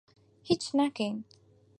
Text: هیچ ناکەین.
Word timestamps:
هیچ 0.47 0.63
ناکەین. 0.77 1.17